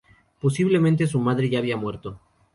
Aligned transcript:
Posiblemente 0.39 1.05
su 1.05 1.19
madre 1.19 1.47
ya 1.47 1.59
había 1.59 1.77
muerto. 1.77 2.19